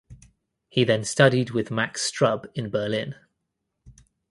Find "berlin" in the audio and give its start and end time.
2.71-3.13